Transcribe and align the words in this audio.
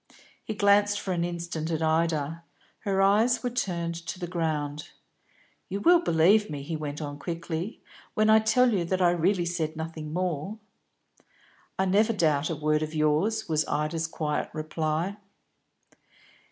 He 0.43 0.55
glanced 0.55 0.99
for 0.99 1.11
an 1.13 1.23
instant 1.23 1.69
at 1.69 1.83
Ida; 1.83 2.43
her 2.79 3.03
eyes 3.03 3.43
were 3.43 3.51
turned 3.51 3.93
to 4.07 4.17
the 4.17 4.25
ground. 4.25 4.89
"You 5.69 5.79
will 5.79 5.99
believe 6.01 6.49
me," 6.49 6.63
he 6.63 6.75
went 6.75 7.03
on 7.03 7.19
quickly, 7.19 7.83
"when 8.15 8.27
I 8.27 8.39
tell 8.39 8.73
you 8.73 8.83
that 8.83 8.99
I 8.99 9.11
really 9.11 9.45
said 9.45 9.75
nothing 9.75 10.11
more?" 10.11 10.57
"I 11.77 11.85
never 11.85 12.13
doubt 12.13 12.49
a 12.49 12.55
word 12.55 12.81
of 12.81 12.95
yours," 12.95 13.47
was 13.47 13.63
Ida's 13.67 14.07
quiet 14.07 14.49
reply. 14.53 15.17